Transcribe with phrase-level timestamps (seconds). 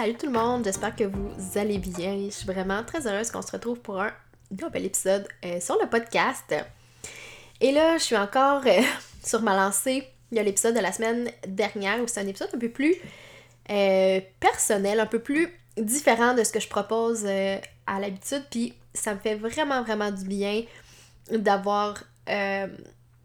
[0.00, 2.16] Salut tout le monde, j'espère que vous allez bien.
[2.24, 4.10] Je suis vraiment très heureuse qu'on se retrouve pour un
[4.50, 6.54] nouvel épisode euh, sur le podcast.
[7.60, 8.80] Et là, je suis encore euh,
[9.22, 10.08] sur ma lancée.
[10.32, 12.94] Il y a l'épisode de la semaine dernière où c'est un épisode un peu plus
[13.70, 18.44] euh, personnel, un peu plus différent de ce que je propose à l'habitude.
[18.50, 20.62] Puis ça me fait vraiment, vraiment du bien
[21.30, 22.04] d'avoir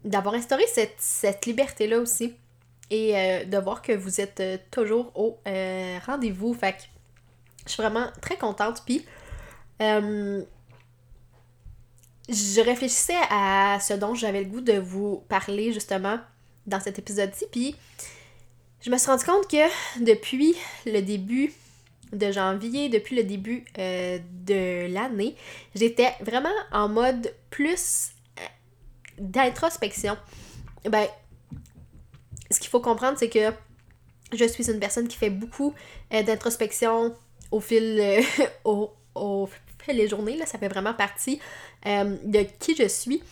[0.04, 2.34] d'avoir instauré cette, cette liberté-là aussi
[2.90, 6.54] et euh, de voir que vous êtes euh, toujours au euh, rendez-vous.
[6.54, 6.82] Fait que
[7.66, 8.82] je suis vraiment très contente.
[8.86, 9.04] Puis,
[12.28, 16.18] je réfléchissais à ce dont j'avais le goût de vous parler justement
[16.66, 17.46] dans cet épisode-ci.
[17.50, 17.76] Puis,
[18.80, 20.54] je me suis rendu compte que depuis
[20.86, 21.52] le début
[22.12, 25.34] de janvier, depuis le début de l'année,
[25.74, 28.12] j'étais vraiment en mode plus
[29.18, 30.16] d'introspection.
[30.88, 31.08] Ben,
[32.76, 33.52] faut comprendre, c'est que
[34.32, 35.74] je suis une personne qui fait beaucoup
[36.12, 37.14] euh, d'introspection
[37.50, 38.22] au fil euh,
[38.64, 40.36] au, au, fil des journées.
[40.36, 41.40] Là, ça fait vraiment partie
[41.86, 43.22] euh, de qui je suis.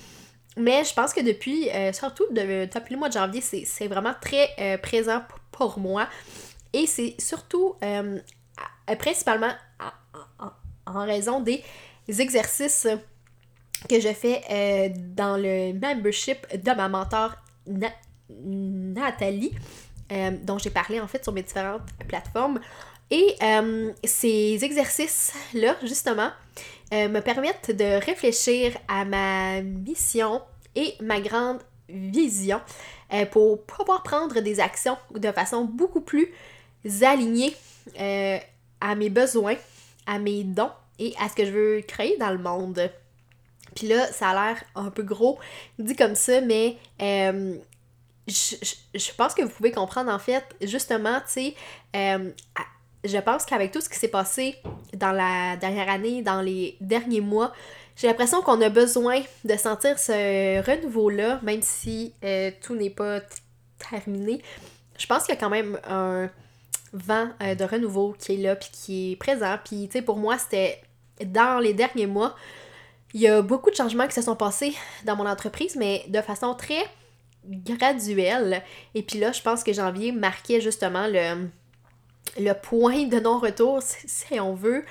[0.57, 5.21] Mais je pense que depuis, surtout depuis le mois de janvier, c'est vraiment très présent
[5.51, 6.09] pour moi.
[6.73, 7.75] Et c'est surtout
[9.01, 9.51] principalement
[10.87, 11.65] en, raison des
[12.07, 12.87] exercices
[13.89, 17.35] que je fais dans le membership de ma mentor
[18.31, 19.53] Nathalie,
[20.13, 22.61] euh, dont j'ai parlé en fait sur mes différentes plateformes.
[23.11, 26.31] Et euh, ces exercices-là, justement,
[26.93, 30.43] euh, me permettent de réfléchir à ma mission
[30.75, 32.61] et ma grande vision
[33.31, 36.33] pour pouvoir prendre des actions de façon beaucoup plus
[37.03, 37.55] alignée
[38.81, 39.55] à mes besoins,
[40.07, 42.91] à mes dons et à ce que je veux créer dans le monde.
[43.77, 45.39] Puis là, ça a l'air un peu gros
[45.79, 46.77] dit comme ça, mais
[48.27, 51.55] je, pense que vous pouvez comprendre en fait, justement, tu sais,
[51.95, 52.31] euh,
[53.05, 54.57] je pense qu'avec tout ce qui s'est passé
[54.95, 57.53] dans la dernière année, dans les derniers mois,
[57.97, 63.21] j'ai l'impression qu'on a besoin de sentir ce renouveau-là, même si euh, tout n'est pas
[63.91, 64.43] terminé.
[64.99, 66.31] Je pense qu'il y a quand même un
[66.93, 69.57] vent euh, de renouveau qui est là, puis qui est présent.
[69.65, 70.81] Puis, tu sais, pour moi, c'était
[71.25, 72.35] dans les derniers mois,
[73.13, 74.75] il y a beaucoup de changements qui se sont passés
[75.05, 76.85] dans mon entreprise, mais de façon très
[77.49, 78.63] graduel.
[78.95, 81.49] Et puis là, je pense que janvier marquait justement le,
[82.39, 84.85] le point de non-retour, si on veut.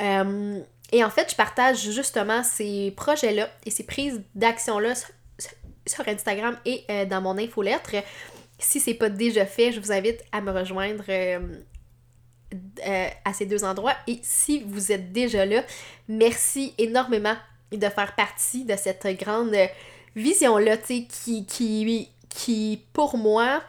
[0.00, 0.60] Euh,
[0.92, 4.94] et en fait, je partage justement ces projets-là et ces prises d'action-là
[5.86, 7.94] sur Instagram et euh, dans mon infolettre.
[8.58, 11.58] Si c'est pas déjà fait, je vous invite à me rejoindre euh,
[13.24, 13.94] à ces deux endroits.
[14.06, 15.62] Et si vous êtes déjà là,
[16.08, 17.36] merci énormément
[17.72, 19.54] de faire partie de cette grande
[20.16, 23.62] vision-là, tu sais, qui, qui, pour moi,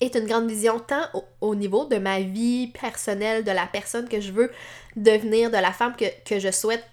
[0.00, 1.04] est une grande vision tant
[1.40, 4.50] au, niveau de ma vie personnelle, de la personne que je veux
[4.96, 6.84] devenir, de la femme que, je souhaite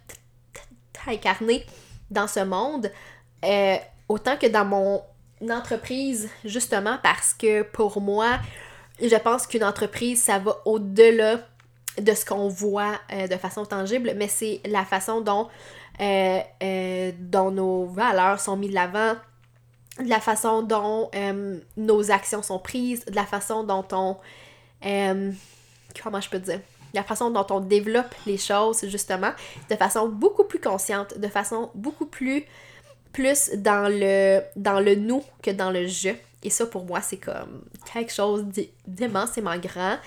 [1.07, 1.65] incarner
[2.11, 2.91] dans ce monde,
[3.45, 3.77] euh,
[4.07, 5.01] autant que dans mon
[5.49, 8.39] entreprise, justement, parce que pour moi,
[9.01, 11.39] je pense qu'une entreprise, ça va au-delà
[11.97, 15.47] de ce qu'on voit euh, de façon tangible, mais c'est la façon dont
[16.01, 19.15] euh, euh, dont nos valeurs sont mises de l'avant,
[19.99, 24.15] de la façon dont euh, nos actions sont prises, de la façon dont on...
[26.01, 26.61] comment je peux dire?
[26.93, 29.31] La façon dont on développe les choses, justement,
[29.69, 32.45] de façon beaucoup plus consciente, de façon beaucoup plus
[33.11, 36.09] plus dans le dans le nous que dans le je.
[36.43, 38.45] Et ça, pour moi, c'est comme quelque chose
[38.87, 39.97] d'immensément grand.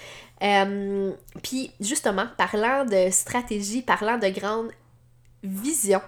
[1.43, 4.71] Puis, justement, parlant de stratégie, parlant de grande
[5.43, 6.01] vision.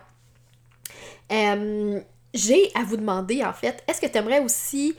[1.32, 2.00] Euh,
[2.32, 4.96] j'ai à vous demander, en fait, est-ce que tu aimerais aussi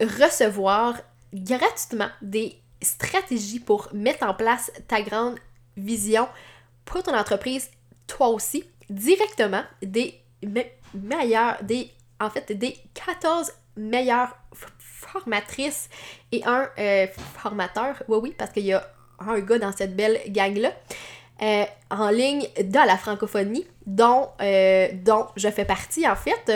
[0.00, 0.94] recevoir
[1.32, 5.38] gratuitement des stratégies pour mettre en place ta grande
[5.76, 6.28] vision
[6.84, 7.70] pour ton entreprise,
[8.06, 10.20] toi aussi, directement des
[10.94, 11.90] meilleurs, des,
[12.20, 14.36] en fait, des 14 meilleures
[14.78, 15.88] formatrices
[16.32, 18.02] et un euh, formateur?
[18.08, 18.88] Oui, oui, parce qu'il y a
[19.18, 20.72] un gars dans cette belle gang-là.
[21.40, 26.52] Euh, en ligne dans la francophonie, dont, euh, dont je fais partie en fait.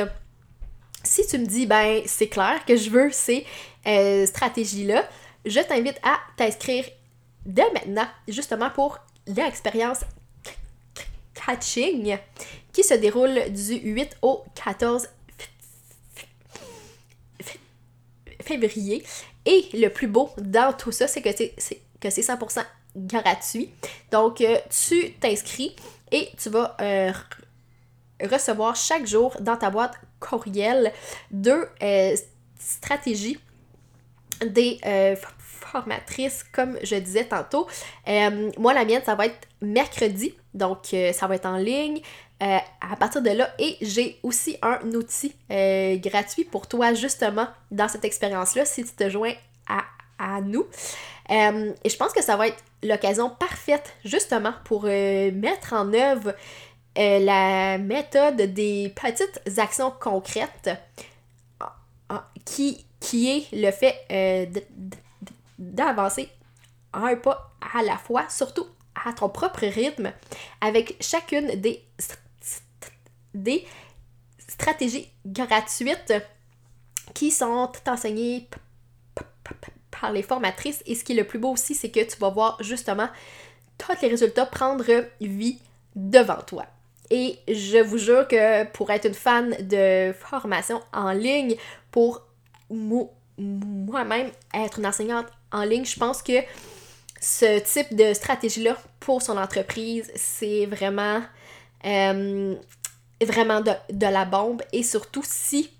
[1.05, 3.47] si tu me dis, ben c'est clair que je veux ces
[3.87, 5.09] euh, stratégies-là,
[5.45, 6.85] je t'invite à t'inscrire
[7.47, 8.99] dès maintenant, justement pour
[9.29, 10.01] l'expérience
[11.35, 12.19] Catching
[12.73, 15.09] qui se déroule du 8 au 14
[18.41, 19.05] février.
[19.47, 22.65] Et le plus beau dans tout ça, c'est que c'est que c'est 100%
[22.97, 23.71] gratuit.
[24.11, 25.75] Donc, euh, tu t'inscris
[26.11, 27.13] et tu vas euh,
[28.23, 30.93] recevoir chaque jour dans ta boîte courriel
[31.31, 32.17] deux euh,
[32.59, 33.39] stratégies
[34.45, 34.81] des
[35.39, 37.69] formatrices, comme je disais tantôt.
[38.59, 42.01] moi, la mienne, ça va être mercredi, donc ça va être en ligne.
[42.41, 48.05] à partir de là, et j'ai aussi un outil gratuit pour toi, justement, dans cette
[48.05, 49.35] expérience-là, si tu te joins
[49.69, 49.85] à,
[50.19, 50.67] à nous.
[51.31, 55.93] Euh, et je pense que ça va être l'occasion parfaite justement pour euh, mettre en
[55.93, 56.35] œuvre
[56.99, 60.71] euh, la méthode des petites actions concrètes
[62.45, 64.51] qui, qui est le fait
[65.59, 66.29] d'avancer
[66.93, 68.67] un pas à la fois, surtout
[69.07, 70.13] à ton propre rythme,
[70.61, 71.83] avec chacune des,
[73.33, 73.65] des
[74.47, 76.13] stratégies gratuites
[77.15, 78.49] qui sont enseignées
[80.03, 80.83] par les formatrices.
[80.85, 83.09] Et ce qui est le plus beau aussi, c'est que tu vas voir justement
[83.79, 84.85] tous les résultats prendre
[85.21, 85.59] vie
[85.97, 86.67] devant toi.
[87.11, 91.57] Et je vous jure que pour être une fan de formation en ligne,
[91.91, 92.23] pour
[93.39, 96.41] moi-même être une enseignante en ligne, je pense que
[97.21, 101.23] ce type de stratégie-là pour son entreprise, c'est vraiment,
[101.85, 102.57] euh,
[103.21, 104.63] vraiment de, la bombe.
[104.73, 105.71] Et surtout si,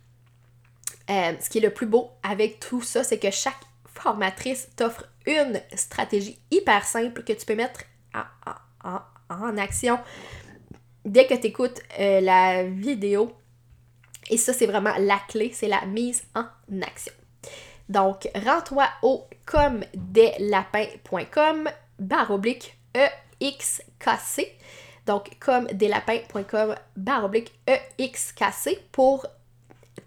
[1.11, 3.59] euh, ce qui est le plus beau avec tout ça, c'est que chaque
[4.03, 7.85] formatrice t'offre une stratégie hyper simple que tu peux mettre
[8.85, 8.99] en,
[9.57, 9.99] action
[11.05, 13.33] dès que tu écoutes euh, la vidéo.
[14.29, 16.45] Et ça, c'est vraiment la clé, c'est la mise en
[16.83, 17.15] action.
[17.89, 24.53] Donc, rends-toi au comdeslapins.com barre oblique EXKC.
[25.07, 29.27] Donc, comdeslapins.com barre oblique EXKC pour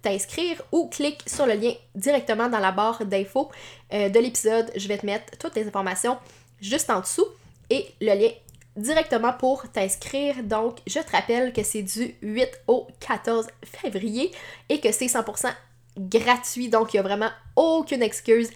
[0.02, 3.52] t'inscrire ou clique sur le lien directement dans la barre d'infos
[3.94, 4.72] euh, de l'épisode.
[4.76, 6.18] Je vais te mettre toutes les informations
[6.62, 7.28] juste en dessous
[7.70, 8.32] et le lien
[8.76, 10.44] directement pour t'inscrire.
[10.44, 14.32] Donc, je te rappelle que c'est du 8 au 14 février
[14.70, 15.52] et que c'est 100%
[15.98, 16.70] gratuit.
[16.70, 18.50] Donc, il n'y a vraiment aucune excuse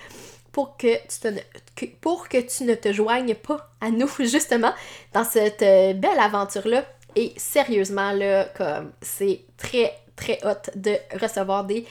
[0.51, 4.73] pour que, tu te, pour que tu ne te joignes pas à nous, justement,
[5.13, 6.85] dans cette euh, belle aventure-là.
[7.15, 11.85] Et sérieusement, là, comme c'est très, très hâte de recevoir des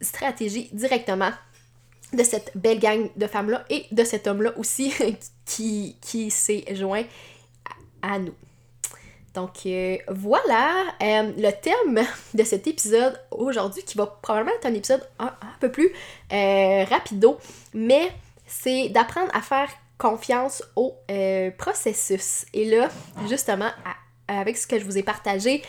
[0.00, 1.30] stratégies directement
[2.12, 4.92] de cette belle gang de femmes-là et de cet homme-là aussi
[5.44, 7.04] qui, qui s'est joint
[8.02, 8.34] à nous.
[9.34, 14.72] Donc euh, voilà euh, le thème de cet épisode aujourd'hui qui va probablement être un
[14.72, 15.30] épisode un,
[15.60, 15.92] peu plus
[16.32, 17.38] euh, rapido,
[17.74, 18.10] mais
[18.46, 19.68] c'est d'apprendre à faire
[19.98, 20.94] confiance au
[21.58, 22.46] processus.
[22.52, 22.88] Et là,
[23.28, 23.70] justement,
[24.28, 25.62] avec ce que je vous ai partagé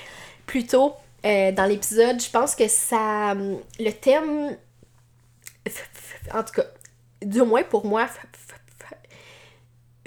[0.45, 0.94] plus tôt,
[1.25, 2.22] euh, dans l'épisode.
[2.22, 3.34] Je pense que ça.
[3.34, 4.58] Le thème.
[6.34, 6.66] En tout cas,
[7.22, 8.08] du moins pour moi,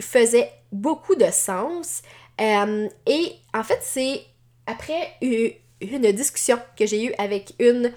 [0.00, 2.02] faisait beaucoup de sens.
[2.40, 4.22] Euh, et en fait, c'est
[4.66, 7.92] après une discussion que j'ai eue avec une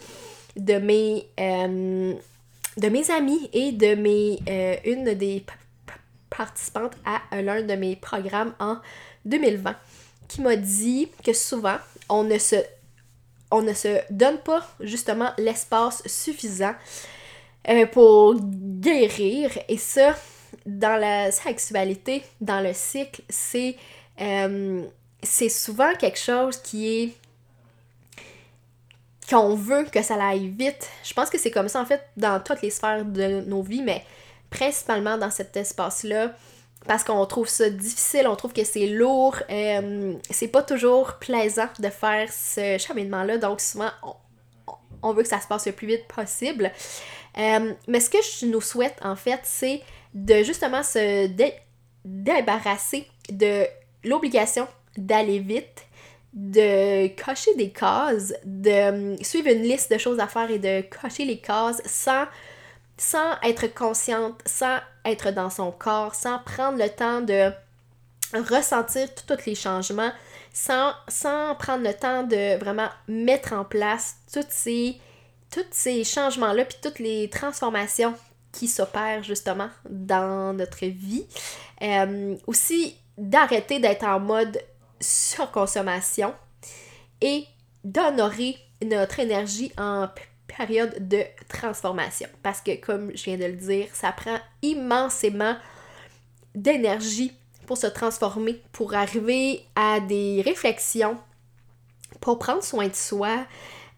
[0.58, 2.14] de mes, euh,
[2.78, 4.40] de mes amies et de mes,
[4.86, 5.46] une des
[6.30, 8.78] participantes à l'un de mes programmes en
[9.26, 9.76] 2020
[10.28, 11.78] qui m'a dit que souvent
[12.10, 12.56] on ne se
[13.54, 16.74] on ne se donne pas justement l'espace suffisant
[17.70, 19.52] euh, pour guérir.
[19.70, 20.16] Et ça,
[20.66, 23.76] dans la sexualité, dans le cycle, c'est
[24.20, 24.84] euh,
[25.22, 27.14] c'est souvent quelque chose qui est
[29.30, 30.90] qu'on veut que ça aille vite.
[31.04, 33.84] Je pense que c'est comme ça en fait dans toutes les sphères de nos vies,
[33.84, 34.04] mais
[34.50, 36.32] principalement dans cet espace-là
[36.88, 41.70] parce qu'on trouve ça difficile, on trouve que c'est lourd, euh, c'est pas toujours plaisant
[41.80, 43.90] de faire ce cheminement-là, donc souvent
[45.02, 46.72] on, veut que ça se passe le plus vite possible.
[47.38, 49.82] Euh, mais ce que je nous souhaite en fait, c'est
[50.14, 51.28] de justement se
[52.06, 53.66] débarrasser de
[54.04, 55.86] l'obligation d'aller vite,
[56.34, 61.26] de cocher des cases, de suivre une liste de choses à faire et de cocher
[61.26, 62.26] les cases sans
[62.96, 67.52] sans être consciente, sans être dans son corps, sans prendre le temps de
[68.34, 70.12] ressentir tous les changements,
[70.54, 75.00] sans, sans prendre le temps de vraiment mettre en place toutes ces,
[75.52, 78.16] tous ces changements-là, puis toutes les transformations
[78.52, 81.26] qui s'opèrent justement dans notre vie.
[81.82, 84.60] Euh, aussi, d'arrêter d'être en mode
[85.00, 86.34] surconsommation
[87.22, 87.46] et
[87.84, 90.08] d'honorer notre énergie en
[90.58, 92.28] période de transformation.
[92.42, 95.56] Parce que, comme je viens de le dire, ça prend immensément
[96.56, 97.34] d'énergie
[97.66, 101.18] pour se transformer, pour arriver à des réflexions,
[102.20, 103.46] pour prendre soin de soi.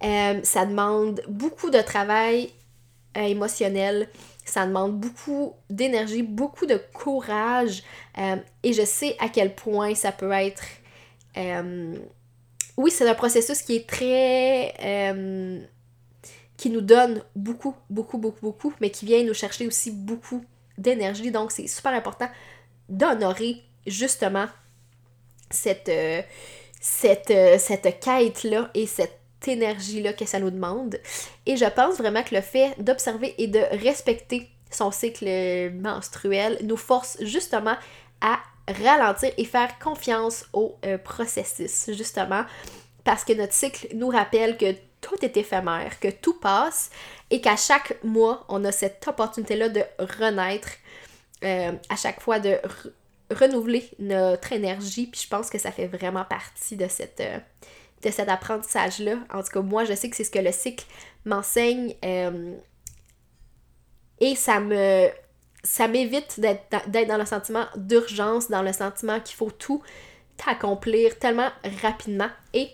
[0.03, 2.51] Euh, ça demande beaucoup de travail
[3.17, 4.09] euh, émotionnel,
[4.43, 7.83] ça demande beaucoup d'énergie, beaucoup de courage.
[8.17, 10.63] Euh, et je sais à quel point ça peut être...
[12.77, 15.65] oui, c'est un processus qui est très
[16.57, 20.43] qui nous donne beaucoup, beaucoup, beaucoup, beaucoup, mais qui vient nous chercher aussi beaucoup
[20.77, 21.31] d'énergie.
[21.31, 22.29] Donc, c'est super important
[22.89, 24.47] d'honorer justement
[25.49, 26.21] cette, euh,
[26.79, 30.99] cette, euh, cette quête-là et cette énergie-là que ça nous demande.
[31.45, 36.77] Et je pense vraiment que le fait d'observer et de respecter son cycle menstruel nous
[36.77, 37.75] force justement
[38.21, 42.43] à ralentir et faire confiance au euh, processus, justement,
[43.03, 44.73] parce que notre cycle nous rappelle que
[45.05, 46.89] tout est éphémère, que tout passe
[47.29, 50.69] et qu'à chaque mois, on a cette opportunité-là de renaître,
[51.43, 52.57] euh, à chaque fois de
[53.29, 55.05] renouveler notre énergie.
[55.05, 57.37] Puis je pense que ça fait vraiment partie euh,
[58.01, 59.17] de cet apprentissage-là.
[59.31, 60.85] En tout cas, moi, je sais que c'est ce que le cycle
[61.23, 61.93] m'enseigne.
[62.03, 62.55] Euh,
[64.19, 65.09] et ça me
[65.61, 69.83] ça m'évite d'être dans le sentiment d'urgence, dans le sentiment qu'il faut tout
[70.47, 71.49] accomplir tellement
[71.81, 72.29] rapidement.
[72.53, 72.69] Et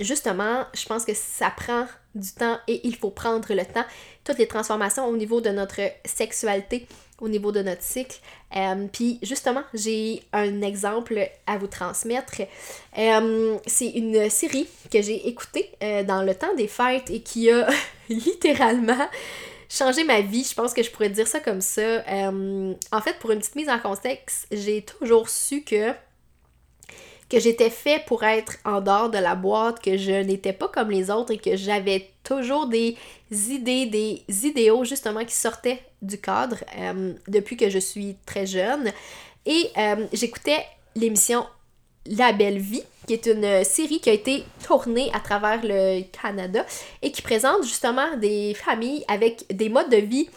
[0.00, 3.84] justement, je pense que ça prend du temps et il faut prendre le temps.
[4.24, 6.86] Toutes les transformations au niveau de notre sexualité,
[7.20, 8.18] au niveau de notre cycle.
[8.56, 12.42] Euh, puis justement, j'ai un exemple à vous transmettre.
[12.96, 17.50] Euh, c'est une série que j'ai écoutée euh, dans le temps des fêtes et qui
[17.50, 17.68] a
[18.08, 19.08] littéralement
[19.68, 20.44] changé ma vie.
[20.48, 22.02] Je pense que je pourrais dire ça comme ça.
[22.06, 25.92] en fait, pour une petite mise en contexte, j'ai toujours su que
[27.28, 30.90] que j'étais fait pour être en dehors de la boîte, que je n'étais pas comme
[30.90, 32.96] les autres et que j'avais toujours des
[33.30, 38.92] idées, des idéaux justement qui sortaient du cadre euh, depuis que je suis très jeune.
[39.44, 41.46] Et euh, j'écoutais l'émission
[42.06, 46.64] La Belle Vie, qui est une série qui a été tournée à travers le Canada
[47.02, 50.28] et qui présente justement des familles avec des modes de vie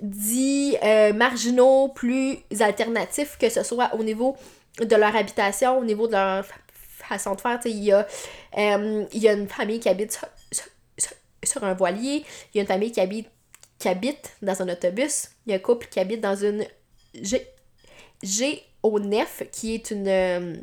[0.00, 4.36] dits euh, marginaux, plus alternatifs, que ce soit au niveau
[4.84, 6.44] de leur habitation, au niveau de leur
[7.08, 7.60] façon de faire.
[7.64, 8.06] Il y, a,
[8.58, 10.18] euh, y a une famille qui habite
[11.42, 13.28] sur, un voilier, il y a une famille qui habite,
[13.78, 16.64] qui habite dans un autobus, il y a un couple qui habite dans une
[18.22, 20.08] G, au nef, qui est une...
[20.08, 20.54] Euh,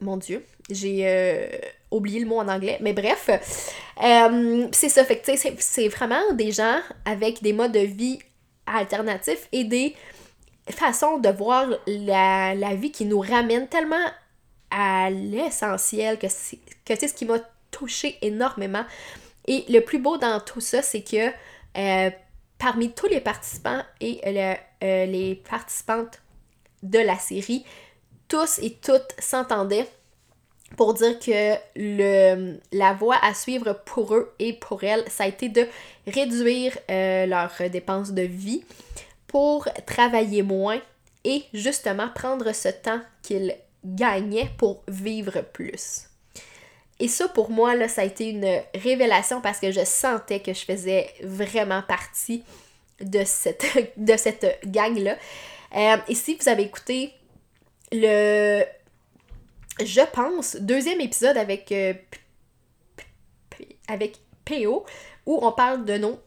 [0.00, 1.48] mon Dieu, j'ai euh,
[1.90, 3.28] oublié le mot en anglais, mais bref,
[4.72, 8.18] c'est ça, fait que c'est vraiment des gens avec des modes de vie
[8.66, 9.94] alternatifs et des
[10.68, 14.06] façon de voir la, vie qui nous ramène tellement
[14.70, 17.38] à l'essentiel que c'est ce qui m'a
[17.70, 18.84] touché énormément.
[19.46, 21.28] Et le plus beau dans tout ça, c'est que
[21.76, 22.10] euh,
[22.58, 24.54] parmi tous les participants et euh,
[25.06, 26.20] les participantes
[26.82, 27.64] de la série,
[28.28, 29.88] tous et toutes s'entendaient
[30.76, 35.26] pour dire que le, la voie à suivre pour eux et pour elles, ça a
[35.26, 35.66] été de
[36.06, 38.64] réduire euh, leurs dépenses de vie,
[39.30, 40.80] pour travailler moins
[41.22, 46.08] et justement prendre ce temps qu'il gagnait pour vivre plus.
[46.98, 50.52] Et ça, pour moi, là, ça a été une révélation parce que je sentais que
[50.52, 52.42] je faisais vraiment partie
[53.00, 53.64] de cette,
[53.96, 55.16] de cette gang-là.
[55.76, 57.12] Euh, et si vous avez écouté
[57.92, 58.64] le,
[59.80, 61.94] je pense, deuxième épisode avec, euh,
[63.86, 64.84] avec PO,
[65.24, 66.18] où on parle de nos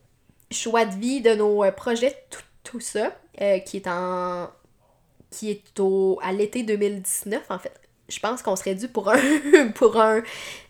[0.49, 2.39] choix de vie, de nos euh, projets, tout,
[2.73, 4.49] tout ça, euh, qui est en.
[5.29, 7.71] qui est au, à l'été 2019, en fait.
[8.09, 9.17] Je pense qu'on serait dû pour un,
[9.75, 10.23] pour un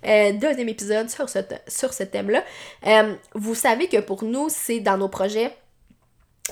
[0.06, 2.44] euh, deuxième épisode sur ce, sur ce thème-là.
[2.86, 5.56] Euh, vous savez que pour nous, c'est dans nos projets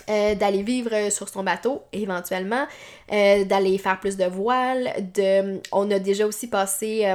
[0.07, 2.65] d'aller vivre sur son bateau éventuellement,
[3.09, 7.05] d'aller faire plus de voiles, de on a déjà aussi passé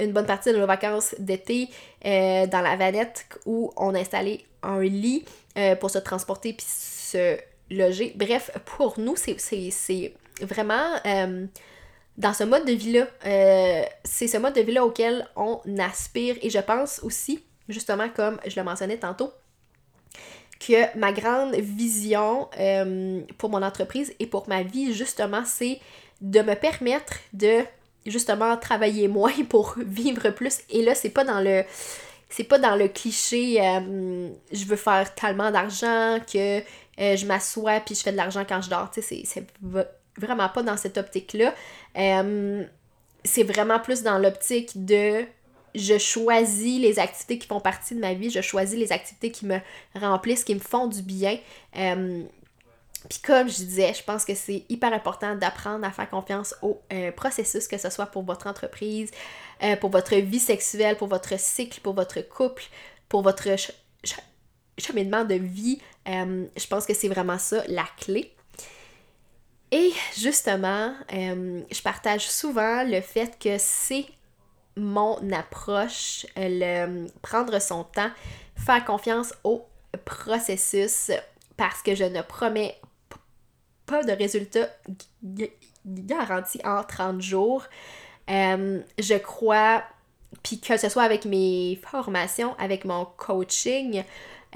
[0.00, 1.68] une bonne partie de nos vacances d'été
[2.02, 5.24] dans la vanette où on a installé un lit
[5.78, 6.66] pour se transporter puis
[7.72, 8.12] loger.
[8.16, 11.46] Bref, pour nous, c'est vraiment euh,
[12.16, 16.36] dans ce mode de vie-là, euh, c'est ce mode de vie-là auquel on aspire.
[16.42, 19.32] Et je pense aussi, justement, comme je le mentionnais tantôt,
[20.60, 25.80] que ma grande vision euh, pour mon entreprise et pour ma vie, justement, c'est
[26.20, 27.62] de me permettre de
[28.06, 30.60] justement travailler moins pour vivre plus.
[30.70, 31.64] Et là, c'est pas dans le
[32.28, 33.56] c'est pas dans le cliché
[34.52, 36.62] je veux faire tellement d'argent que
[37.00, 38.90] euh, je m'assois puis je fais de l'argent quand je dors.
[38.90, 39.46] Tu sais, c'est
[40.18, 41.54] vraiment pas dans cette optique-là.
[41.96, 42.64] Euh,
[43.24, 45.24] c'est vraiment plus dans l'optique de
[45.74, 49.46] je choisis les activités qui font partie de ma vie, je choisis les activités qui
[49.46, 49.58] me
[49.94, 51.38] remplissent, qui me font du bien.
[51.76, 52.22] Euh,
[53.08, 56.82] Puis comme je disais, je pense que c'est hyper important d'apprendre à faire confiance au
[57.16, 59.10] processus, que ce soit pour votre entreprise,
[59.80, 62.64] pour votre vie sexuelle, pour votre cycle, pour votre couple,
[63.08, 63.48] pour votre
[64.78, 65.80] cheminement de vie.
[66.08, 68.34] Euh, je pense que c'est vraiment ça la clé.
[69.70, 74.04] Et justement, je partage souvent le fait que c'est
[74.76, 78.10] mon approche, le prendre son temps,
[78.54, 79.64] faire confiance au
[80.04, 81.10] processus
[81.56, 82.76] parce que je ne promets
[83.86, 84.68] pas de résultats
[85.86, 87.64] garantis en 30 jours.
[88.30, 89.82] Euh, je crois,
[90.42, 94.04] puis que ce soit avec mes formations, avec mon coaching,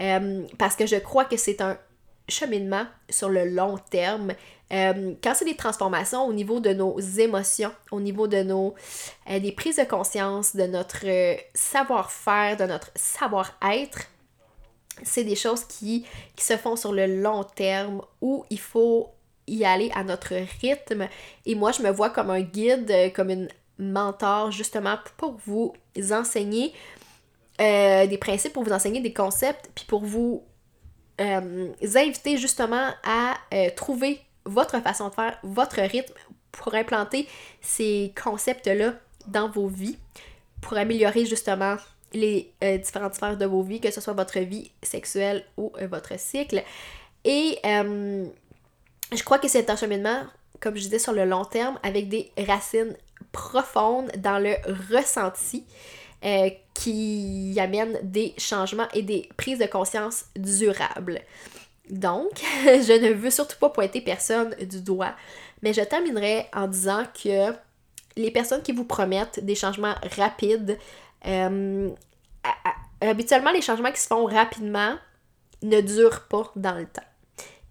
[0.01, 1.79] euh, parce que je crois que c'est un
[2.29, 4.33] cheminement sur le long terme.
[4.73, 8.75] Euh, quand c'est des transformations au niveau de nos émotions, au niveau de nos
[9.29, 11.07] des prises de conscience, de notre
[11.55, 14.09] savoir-faire, de notre savoir-être,
[15.03, 19.11] c'est des choses qui, qui se font sur le long terme où il faut
[19.47, 21.09] y aller à notre rythme.
[21.45, 23.49] Et moi, je me vois comme un guide, euh, comme une
[23.79, 25.75] mentor, justement, pour vous
[26.11, 26.73] enseigner
[27.61, 30.45] euh, des principes, pour vous enseigner des concepts, puis pour vous
[31.21, 33.35] euh, inviter justement à
[33.77, 36.15] trouver votre façon de faire, votre rythme
[36.53, 37.27] pour implanter
[37.61, 38.95] ces concepts-là
[39.27, 39.99] dans vos vies,
[40.61, 41.77] pour améliorer justement
[42.13, 46.63] les différentes sphères de vos vies, que ce soit votre vie sexuelle ou votre cycle.
[47.25, 50.23] Et je crois que c'est un cheminement,
[50.61, 52.97] comme je disais, sur le long terme, avec des racines
[53.33, 54.55] profondes dans le
[54.91, 55.65] ressenti
[56.25, 61.21] euh, qui amènent des changements et des prises de conscience durables.
[61.91, 62.31] Donc,
[62.65, 65.15] je ne veux surtout pas pointer personne du doigt,
[65.63, 67.53] mais je terminerai en disant que
[68.17, 70.79] les personnes qui vous promettent des changements rapides,
[71.27, 71.91] euh,
[73.01, 74.97] habituellement, les changements qui se font rapidement
[75.63, 77.03] ne durent pas dans le temps.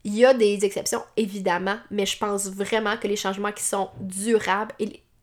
[0.04, 3.90] Il y a des exceptions, évidemment, mais je pense vraiment que les changements qui sont
[4.00, 4.76] durables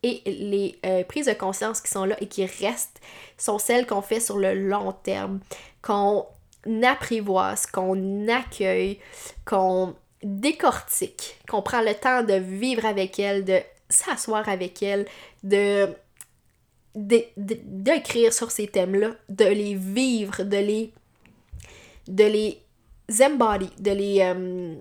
[0.02, 3.00] les euh, prises de conscience qui sont là et qui restent
[3.38, 5.41] sont celles qu'on fait sur le long terme,
[5.80, 6.26] qu'on
[6.82, 8.99] apprivoise, qu'on accueille,
[9.45, 15.06] qu'on décortique, qu'on prend le temps de vivre avec elle, de s'asseoir avec elle,
[15.43, 15.88] de
[16.95, 20.93] d'écrire sur ces thèmes-là, de les vivre, de les
[22.06, 22.62] de les
[23.23, 24.21] embody, de les.
[24.21, 24.75] Euh,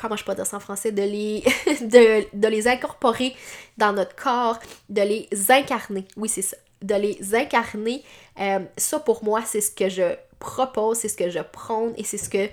[0.00, 0.92] comment je peux dire ça en français?
[0.92, 1.42] De les,
[1.82, 3.34] de, les incorporer
[3.76, 4.58] dans notre corps,
[4.88, 6.06] de les incarner.
[6.16, 6.56] Oui, c'est ça.
[6.80, 8.04] De les incarner.
[8.40, 12.04] Euh, ça, pour moi, c'est ce que je propose, c'est ce que je prône et
[12.04, 12.48] c'est ce que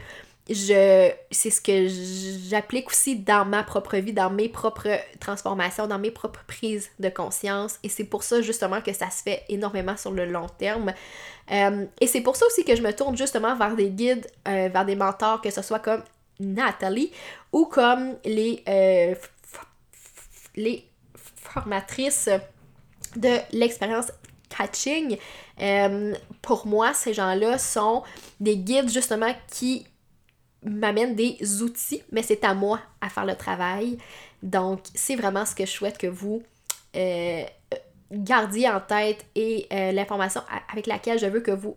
[0.49, 1.87] je c'est ce que
[2.49, 7.09] j'applique aussi dans ma propre vie, dans mes propres transformations, dans mes propres prises de
[7.09, 7.79] conscience.
[7.83, 10.93] Et c'est pour ça justement que ça se fait énormément sur le long terme.
[11.51, 14.69] Euh, et c'est pour ça aussi que je me tourne justement vers des guides, euh,
[14.71, 16.03] vers des mentors, que ce soit comme
[16.39, 17.11] Nathalie
[17.51, 19.15] ou comme les, euh,
[20.55, 20.87] les
[21.35, 22.29] formatrices
[23.15, 24.11] de l'expérience
[24.49, 25.17] catching.
[26.41, 28.03] pour moi, ces gens-là sont
[28.39, 29.85] des guides justement qui
[30.63, 33.97] m'amènent des outils, mais c'est à moi à faire le travail.
[34.43, 36.41] Donc, c'est vraiment ce que je souhaite que vous
[38.11, 41.75] gardiez en tête et euh, l'information avec laquelle je veux que vous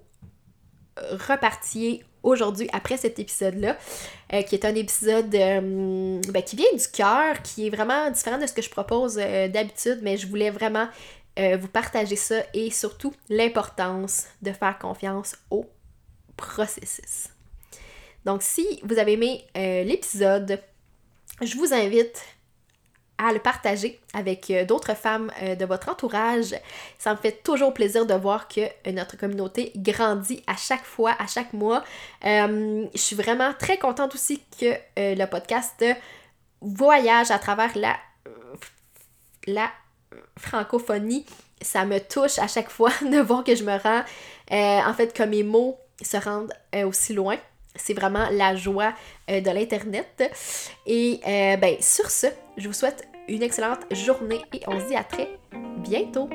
[1.29, 3.77] repartiez aujourd'hui après cet épisode-là,
[4.33, 8.39] euh, qui est un épisode euh, ben, qui vient du cœur, qui est vraiment différent
[8.39, 10.89] de ce que je propose d'habitude, mais je voulais vraiment
[11.61, 15.67] vous partager ça et surtout l'importance de faire confiance au
[16.37, 17.29] processus.
[18.25, 20.61] Donc si vous avez aimé l'épisode,
[21.41, 22.21] je vous invite
[23.19, 26.55] à le partager avec euh, d'autres femmes euh, de votre entourage.
[26.99, 31.15] Ça me fait toujours plaisir de voir que euh, notre communauté grandit à chaque fois,
[31.19, 31.85] à chaque mois.
[32.23, 35.85] je suis vraiment très contente aussi que le podcast
[36.61, 37.97] voyage à travers la,
[39.47, 39.71] la
[40.39, 41.27] francophonie.
[41.61, 44.05] Ça me touche à chaque fois de voir que je me rends,
[44.51, 46.53] en fait, que mes mots se rendent
[46.85, 47.37] aussi loin.
[47.79, 48.93] C'est vraiment la joie
[49.31, 50.31] euh, de l'Internet.
[50.87, 54.97] Et euh, ben, sur ce, je vous souhaite une excellente journée et on se dit
[54.97, 55.29] à très
[55.79, 56.29] bientôt.